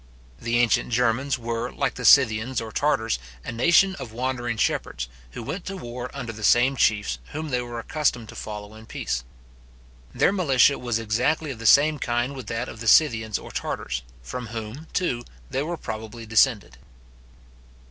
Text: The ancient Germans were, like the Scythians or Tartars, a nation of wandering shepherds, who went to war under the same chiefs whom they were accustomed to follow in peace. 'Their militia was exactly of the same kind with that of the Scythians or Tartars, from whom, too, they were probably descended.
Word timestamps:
The 0.39 0.57
ancient 0.57 0.89
Germans 0.89 1.37
were, 1.37 1.71
like 1.71 1.93
the 1.93 2.05
Scythians 2.05 2.59
or 2.59 2.71
Tartars, 2.71 3.19
a 3.45 3.51
nation 3.51 3.93
of 3.99 4.11
wandering 4.11 4.57
shepherds, 4.57 5.07
who 5.33 5.43
went 5.43 5.63
to 5.65 5.77
war 5.77 6.09
under 6.11 6.33
the 6.33 6.43
same 6.43 6.75
chiefs 6.75 7.19
whom 7.33 7.49
they 7.49 7.61
were 7.61 7.77
accustomed 7.77 8.27
to 8.29 8.35
follow 8.35 8.73
in 8.73 8.87
peace. 8.87 9.23
'Their 10.11 10.31
militia 10.33 10.79
was 10.79 10.97
exactly 10.97 11.51
of 11.51 11.59
the 11.59 11.67
same 11.67 11.99
kind 11.99 12.33
with 12.35 12.47
that 12.47 12.67
of 12.67 12.79
the 12.79 12.87
Scythians 12.87 13.37
or 13.37 13.51
Tartars, 13.51 14.01
from 14.23 14.47
whom, 14.47 14.87
too, 14.91 15.23
they 15.51 15.61
were 15.61 15.77
probably 15.77 16.25
descended. 16.25 16.77